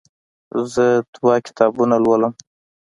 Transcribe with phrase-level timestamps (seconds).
[0.73, 2.33] زه دوه کتابونه لولم.